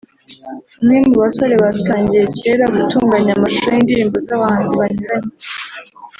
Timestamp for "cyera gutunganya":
2.37-3.31